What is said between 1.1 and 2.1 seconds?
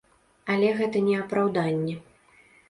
апраўданне.